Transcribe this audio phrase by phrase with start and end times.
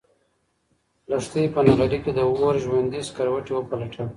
[1.09, 4.07] لښتې په نغري کې د اور ژوندي سکروټي وپلټل.